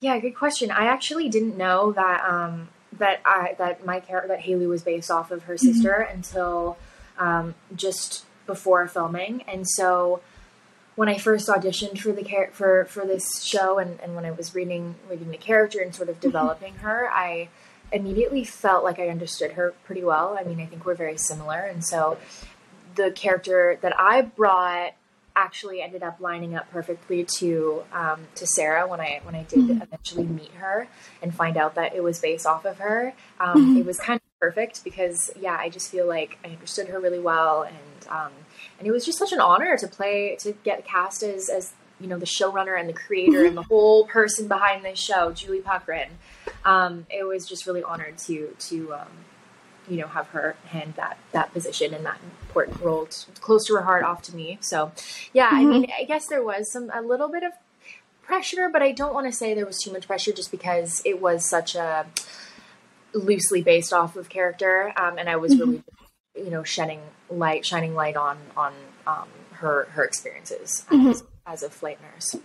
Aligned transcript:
Yeah, 0.00 0.18
good 0.20 0.36
question. 0.36 0.70
I 0.70 0.86
actually 0.86 1.28
didn't 1.28 1.56
know 1.56 1.90
that 1.92 2.24
um, 2.24 2.68
that 2.98 3.20
I 3.24 3.56
that 3.58 3.84
my 3.84 3.98
character 3.98 4.28
that 4.28 4.40
Haley 4.40 4.66
was 4.66 4.82
based 4.82 5.10
off 5.10 5.32
of 5.32 5.44
her 5.44 5.58
sister 5.58 5.92
until 5.92 6.78
um, 7.18 7.56
just 7.74 8.24
before 8.46 8.86
filming, 8.86 9.42
and 9.48 9.68
so 9.68 10.20
when 10.94 11.08
I 11.08 11.18
first 11.18 11.48
auditioned 11.48 11.98
for 11.98 12.12
the 12.12 12.22
char- 12.22 12.50
for 12.52 12.84
for 12.84 13.04
this 13.04 13.42
show, 13.42 13.78
and, 13.78 14.00
and 14.00 14.14
when 14.14 14.24
I 14.24 14.30
was 14.30 14.54
reading 14.54 14.94
reading 15.10 15.32
the 15.32 15.36
character 15.36 15.80
and 15.80 15.92
sort 15.92 16.08
of 16.08 16.20
developing 16.20 16.74
her, 16.76 17.10
I 17.12 17.48
immediately 17.90 18.44
felt 18.44 18.84
like 18.84 19.00
I 19.00 19.08
understood 19.08 19.52
her 19.52 19.74
pretty 19.84 20.04
well. 20.04 20.36
I 20.38 20.44
mean, 20.44 20.60
I 20.60 20.66
think 20.66 20.86
we're 20.86 20.94
very 20.94 21.18
similar, 21.18 21.58
and 21.58 21.84
so 21.84 22.18
the 22.94 23.10
character 23.10 23.78
that 23.80 23.98
I 23.98 24.22
brought 24.22 24.94
actually 25.38 25.80
ended 25.80 26.02
up 26.02 26.18
lining 26.18 26.56
up 26.56 26.68
perfectly 26.72 27.24
to 27.38 27.84
um, 27.92 28.26
to 28.34 28.46
Sarah 28.46 28.86
when 28.88 29.00
I 29.00 29.20
when 29.22 29.36
I 29.36 29.44
did 29.44 29.70
eventually 29.70 30.26
meet 30.26 30.52
her 30.54 30.88
and 31.22 31.32
find 31.32 31.56
out 31.56 31.76
that 31.76 31.94
it 31.94 32.02
was 32.02 32.18
based 32.18 32.44
off 32.44 32.64
of 32.64 32.78
her. 32.78 33.14
Um, 33.38 33.76
It 33.78 33.86
was 33.86 33.98
kind 33.98 34.16
of 34.20 34.40
perfect 34.40 34.82
because 34.82 35.30
yeah, 35.40 35.56
I 35.58 35.68
just 35.68 35.90
feel 35.90 36.06
like 36.06 36.38
I 36.44 36.48
understood 36.48 36.88
her 36.88 36.98
really 36.98 37.20
well, 37.20 37.62
and 37.62 38.08
um, 38.10 38.32
and 38.78 38.88
it 38.88 38.90
was 38.90 39.04
just 39.04 39.18
such 39.18 39.32
an 39.32 39.40
honor 39.40 39.76
to 39.76 39.86
play 39.86 40.36
to 40.40 40.52
get 40.64 40.84
cast 40.84 41.22
as 41.22 41.48
as 41.48 41.72
you 42.00 42.08
know 42.08 42.18
the 42.18 42.26
showrunner 42.26 42.78
and 42.78 42.88
the 42.88 42.92
creator 42.92 43.44
and 43.46 43.56
the 43.56 43.62
whole 43.62 44.06
person 44.06 44.48
behind 44.48 44.84
this 44.84 44.98
show, 44.98 45.32
Julie 45.32 45.60
Puckrin. 45.60 46.08
Um, 46.64 47.06
it 47.10 47.24
was 47.24 47.46
just 47.46 47.66
really 47.66 47.84
honored 47.84 48.18
to 48.26 48.54
to 48.58 48.94
um, 48.94 49.08
you 49.88 49.96
know 49.96 50.06
have 50.06 50.28
her 50.28 50.56
hand 50.66 50.94
that 50.96 51.18
that 51.32 51.52
position 51.52 51.94
and 51.94 52.04
that 52.04 52.18
important 52.42 52.80
role 52.80 53.08
close 53.40 53.66
to 53.66 53.74
her 53.74 53.82
heart 53.82 54.04
off 54.04 54.22
to 54.22 54.34
me. 54.34 54.58
So 54.60 54.92
yeah 55.32 55.50
i 55.52 55.64
mean 55.64 55.86
i 55.98 56.04
guess 56.04 56.26
there 56.26 56.42
was 56.42 56.70
some 56.72 56.90
a 56.94 57.02
little 57.02 57.28
bit 57.28 57.42
of 57.42 57.52
pressure 58.22 58.68
but 58.70 58.82
i 58.82 58.92
don't 58.92 59.14
want 59.14 59.26
to 59.26 59.32
say 59.32 59.54
there 59.54 59.66
was 59.66 59.78
too 59.78 59.92
much 59.92 60.06
pressure 60.06 60.32
just 60.32 60.50
because 60.50 61.02
it 61.04 61.20
was 61.20 61.48
such 61.48 61.74
a 61.74 62.06
loosely 63.14 63.62
based 63.62 63.92
off 63.92 64.16
of 64.16 64.28
character 64.28 64.92
um, 64.96 65.18
and 65.18 65.28
i 65.28 65.36
was 65.36 65.58
really 65.58 65.82
you 66.36 66.50
know 66.50 66.62
shedding 66.62 67.00
light 67.30 67.64
shining 67.64 67.94
light 67.94 68.16
on 68.16 68.36
on 68.56 68.72
um, 69.06 69.28
her 69.52 69.84
her 69.92 70.04
experiences 70.04 70.84
as, 70.90 71.22
as 71.46 71.62
a 71.62 71.70
flight 71.70 71.98
nurse 72.02 72.36